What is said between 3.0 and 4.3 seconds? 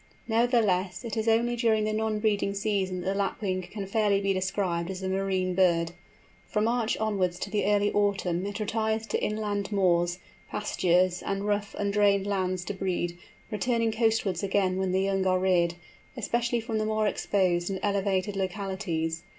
that the Lapwing can fairly